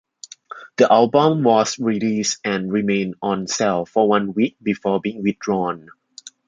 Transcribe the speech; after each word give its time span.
The 0.77 0.91
album 0.91 1.43
was 1.43 1.77
released 1.77 2.39
and 2.43 2.71
remained 2.73 3.13
on 3.21 3.45
sale 3.45 3.85
for 3.85 4.09
one 4.09 4.33
week 4.33 4.57
before 4.63 4.99
being 4.99 5.21
withdrawn. 5.21 5.89